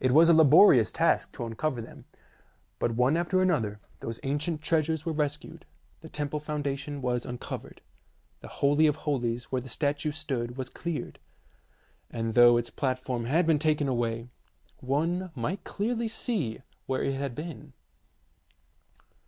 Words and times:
It 0.00 0.10
was 0.10 0.28
a 0.28 0.34
laborious 0.34 0.90
task 0.90 1.30
to 1.34 1.44
uncover 1.46 1.80
them, 1.80 2.06
but 2.80 2.96
one 2.96 3.16
after 3.16 3.40
another 3.40 3.78
those 4.00 4.18
ancient 4.24 4.62
treasures 4.62 5.06
were 5.06 5.12
rescued; 5.12 5.64
the 6.00 6.08
temple 6.08 6.40
foundation 6.40 7.00
was 7.00 7.24
uncovered; 7.24 7.80
the 8.40 8.48
holy 8.48 8.88
of 8.88 8.96
holies 8.96 9.52
where 9.52 9.62
the 9.62 9.68
statue 9.68 10.10
stood 10.10 10.56
was 10.56 10.68
cleared, 10.68 11.20
and 12.10 12.34
though 12.34 12.56
its 12.56 12.68
platform 12.68 13.26
had 13.26 13.46
been 13.46 13.60
taken 13.60 13.86
away, 13.86 14.26
one 14.80 15.30
might 15.36 15.62
clearly 15.62 16.08
see 16.08 16.60
where 16.86 17.04
it 17.04 17.14
had 17.14 17.36
been. 17.36 17.74